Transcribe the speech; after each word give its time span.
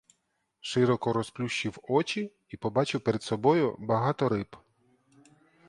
Широко 0.61 1.13
розплющив 1.13 1.77
очі 1.83 2.31
і 2.49 2.57
побачив 2.57 3.01
перед 3.01 3.23
собою 3.23 3.75
багато 3.79 4.29
риб. 4.29 4.55